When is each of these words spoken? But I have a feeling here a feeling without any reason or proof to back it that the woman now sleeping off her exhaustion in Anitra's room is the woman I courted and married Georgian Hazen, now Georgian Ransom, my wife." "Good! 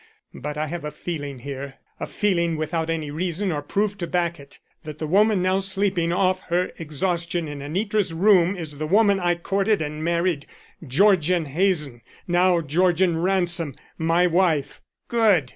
But 0.33 0.57
I 0.57 0.65
have 0.65 0.83
a 0.83 0.89
feeling 0.89 1.37
here 1.37 1.75
a 1.99 2.07
feeling 2.07 2.55
without 2.57 2.89
any 2.89 3.11
reason 3.11 3.51
or 3.51 3.61
proof 3.61 3.99
to 3.99 4.07
back 4.07 4.39
it 4.39 4.57
that 4.83 4.97
the 4.97 5.05
woman 5.05 5.43
now 5.43 5.59
sleeping 5.59 6.11
off 6.11 6.41
her 6.49 6.71
exhaustion 6.79 7.47
in 7.47 7.59
Anitra's 7.61 8.11
room 8.11 8.55
is 8.55 8.79
the 8.79 8.87
woman 8.87 9.19
I 9.19 9.35
courted 9.35 9.79
and 9.79 10.03
married 10.03 10.47
Georgian 10.83 11.45
Hazen, 11.45 12.01
now 12.27 12.61
Georgian 12.61 13.17
Ransom, 13.21 13.75
my 13.95 14.25
wife." 14.25 14.81
"Good! 15.07 15.49